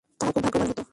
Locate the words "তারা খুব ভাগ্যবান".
0.09-0.67